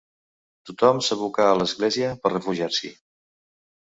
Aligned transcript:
Tothom 0.69 1.01
s'abocà 1.07 1.45
a 1.49 1.59
l'església 1.59 2.09
per 2.23 2.31
refugiar-s'hi. 2.33 2.91